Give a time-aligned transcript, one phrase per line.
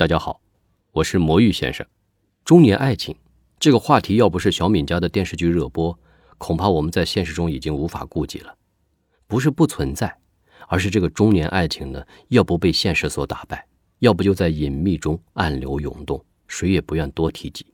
[0.00, 0.40] 大家好，
[0.92, 1.86] 我是魔芋先生。
[2.42, 3.14] 中年爱情
[3.58, 5.98] 这个话题，要不是小敏家的电视剧热播，
[6.38, 8.56] 恐怕我们在现实中已经无法顾及了。
[9.26, 10.16] 不是不存在，
[10.68, 13.66] 而是这个中年爱情呢，要不被现实所打败，
[13.98, 17.66] 要不就在隐秘中暗流涌动，谁也不愿多提及。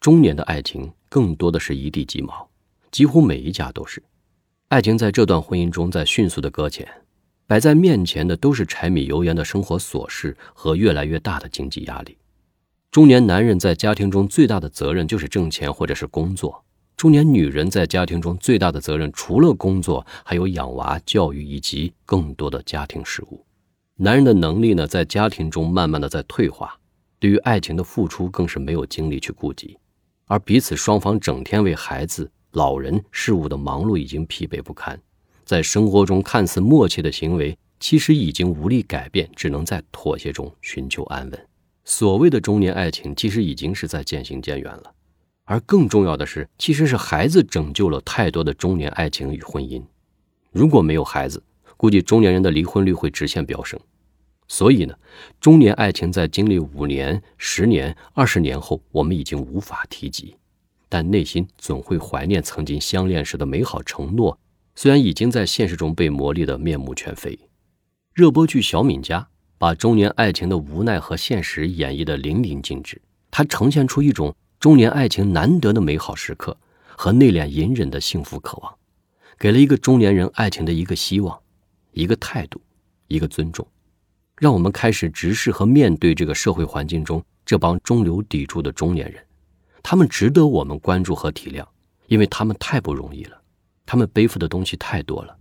[0.00, 2.50] 中年的爱情更多的是一地鸡毛，
[2.90, 4.02] 几乎每一家都是。
[4.70, 6.84] 爱情在这段婚姻中在迅速的搁浅，
[7.46, 12.16] 摆在面前的都是柴米油盐的生活琐事和越来越大的经济压力。
[12.90, 16.64] 中年男人在家庭中最大的责任就是挣钱或者是工作，
[16.96, 23.44] 中年女人在家庭中最大的责任除了工作，还有养娃、教育以及更多的家庭事务。
[23.96, 26.78] 男人的能力呢，在家庭中慢慢的在退化，
[27.18, 29.76] 对于爱情的付出更是没有精力去顾及，
[30.26, 32.30] 而彼此双方整天为孩子。
[32.52, 34.96] 老人事务的忙碌已经疲惫不堪，
[35.44, 41.46] 在生活中看似默契的行为，其实已经无力改变，只能在妥协中寻求安稳。
[41.84, 44.94] 所谓的中年爱情，其实已经是在渐行渐远了。
[45.44, 49.82] 而更重要的是，其实是孩子拯救了太多的中年爱情与婚姻。
[50.50, 51.42] 如果没有孩子，
[51.76, 53.78] 估计中年人的离婚率会直线飙升。
[54.48, 54.94] 所以呢，
[55.40, 60.34] 中年爱情在经历五年、十年、二十年后，我们已经无法提及。
[60.88, 64.38] 但内心总会怀念曾经相恋时的美好承诺，
[64.74, 67.38] 虽然已经在现实中被磨砺得面目全非。
[68.12, 69.20] 热播剧《小敏家》
[69.58, 76.56] 把中年爱情的无奈和现实演绎得淋漓尽致，它呈现出一种中年爱情难得的美好时刻
[76.96, 78.74] 和内敛隐忍的幸福渴望，
[79.38, 81.38] 给了一个中年人爱情的一个希望、
[81.92, 82.60] 一个态度、
[83.08, 83.66] 一个尊重，
[84.36, 89.24] 让我们开始直视和面对这个社会环境中这帮中流砥柱的中年人。
[89.82, 91.64] 他们值得我们关注和体谅，
[92.06, 93.40] 因为他们太不容易了，
[93.86, 95.36] 他们背负的东西太多了，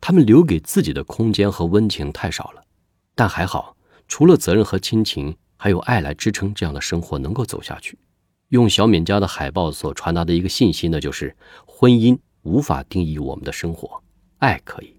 [0.00, 2.62] 他们留给自己的空间和温情太少了。
[3.14, 3.76] 但还好，
[4.08, 7.98] 除了责任和亲情，还有爱来支撑，这样的生活能够走下去。
[8.48, 14.02] 用小敏家的海报所传达的一个信息呢，就是婚姻无法定义我们的生活，
[14.38, 14.94] 爱可以。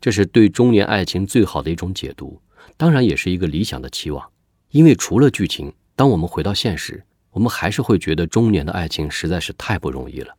[0.00, 2.40] 这是对中年爱情最好的一种解读，
[2.76, 4.30] 当然也是一个理想的期望。
[4.70, 7.04] 因为除了剧情，当我们回到现实。
[7.32, 10.34] 我们还是会觉得中年的爱情实在是太不容易了，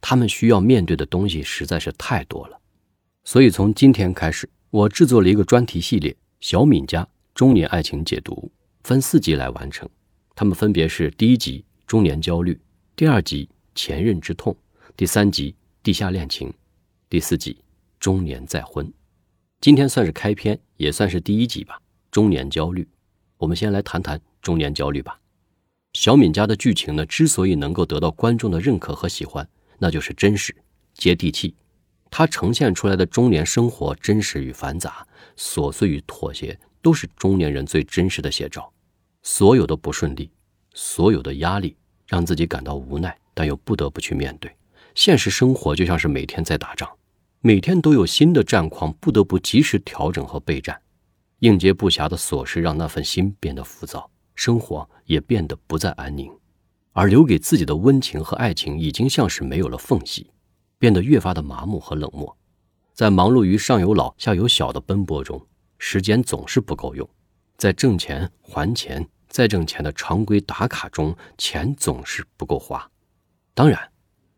[0.00, 2.60] 他们需要面对的东西实在是太多了。
[3.24, 8.34] 所以从今天开始，我制作了一个专题系列《小敏家中年爱情解读》，
[8.84, 9.88] 分四集来完成。
[10.34, 12.60] 他们分别是：第一集中年焦虑，
[12.94, 14.56] 第二集前任之痛，
[14.96, 16.52] 第三集地下恋情，
[17.08, 17.58] 第四集
[17.98, 18.92] 中年再婚。
[19.60, 21.80] 今天算是开篇，也算是第一集吧。
[22.10, 22.86] 中年焦虑，
[23.38, 25.18] 我们先来谈谈中年焦虑吧。
[25.94, 30.54] 小敏家的剧情呢，之所以能够得到观众的认可和喜欢，那就是真实、
[30.94, 31.54] 接地气。
[32.10, 35.06] 它呈现出来的中年生活真实与繁杂、
[35.36, 38.72] 琐碎与妥协，都是中年人最真实的写照。
[39.22, 40.30] 所有的不顺利，
[40.72, 41.76] 所有的压力，
[42.06, 44.50] 让自己感到无奈，但又不得不去面对。
[44.94, 46.88] 现实生活就像是每天在打仗，
[47.40, 50.80] 每天都有新的战况，不得不及时调整和备战。
[51.40, 54.10] 应接不暇的琐事，让那份心变得浮躁。
[54.36, 56.32] 生活也变得不再安宁，
[56.96, 60.30] 而留给自己的温情和爱情已经像是没有了缝隙，
[60.78, 62.34] 变得越发的麻木和冷漠。
[62.94, 65.46] 在忙碌于上有老下有小的奔波中，
[65.76, 67.06] 时间总是不够用；
[67.58, 72.90] 在挣钱还钱再挣钱的常规打卡中，钱总是不够花。
[73.52, 73.78] 当然，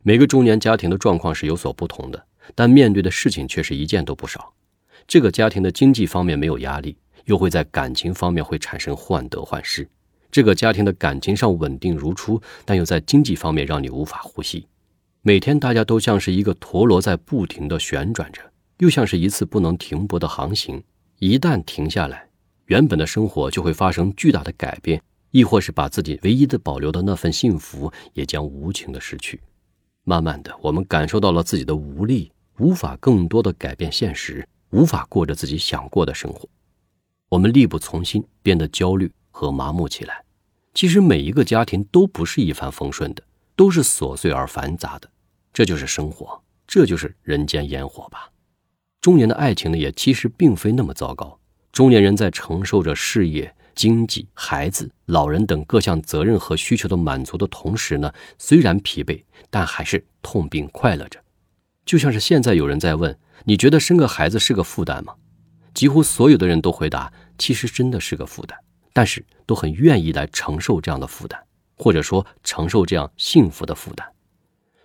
[0.03, 2.27] 每个中年家庭的状况是有所不同的，
[2.57, 4.53] 但面对的事情却是一件都不少。
[5.07, 6.99] 这个家庭的经济方面没有压力。
[7.27, 9.87] 又会在感情方面会产生患得患失，
[10.31, 14.67] 这个家庭的感情上稳定如初，但又在经济方面让你无法呼吸。
[15.23, 18.41] 每天大家都像是一个陀螺在不停的旋转着，
[18.79, 20.83] 又像是一次不能停泊的航行。
[21.19, 22.29] 一旦停下来，
[22.67, 29.41] 原本的生活就会发生巨大的改变，亦或是把自己唯一的保留的那份幸福也将无情的失去。
[30.05, 36.49] 慢慢的，我们感受到了自己的无力，无法更多的改变现实，无法过着自己想过的生活。
[37.29, 40.25] 我们力不从心，变得焦虑和麻木起来。
[40.75, 43.23] 其实每一个家庭都不是一帆风顺的，
[43.55, 45.09] 都是琐碎而繁杂的。
[45.53, 48.33] 这就是生活，这就是人间烟火吧。
[49.01, 51.39] 中年的爱情呢，也其实并非那么糟糕。
[51.71, 61.21] 中年人在承受着事业、经济、孩子、老人等各项责任和需求的满足的同时呢，虽然疲惫，但还是痛并快乐着。
[61.87, 65.15] 就像是现在有人在问：你觉得生个孩子是个负担吗？
[65.75, 68.59] 几乎所有的人都回答，其实真的是个负担，
[68.99, 71.41] 但是都很愿意来承受这样的负担，
[71.77, 74.05] 或者说承受这样幸福的负担。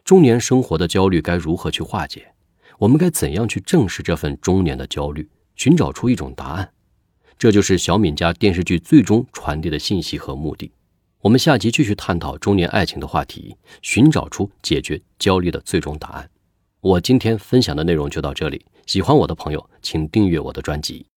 [0.05, 2.31] 中年生活的焦虑该如何去化解？
[2.77, 6.71] 我们该怎样去正视这份中年的焦虑，寻找出一种答案？
[7.39, 10.71] 这就是小敏家电视剧最终传递的信息和目的。
[11.21, 16.29] 我们下集继续探讨中年爱情的话题，寻找出解决焦虑的最终答案。
[16.81, 21.07] 我今天分享的内容就到这里，喜欢我的朋友请订阅我的专辑。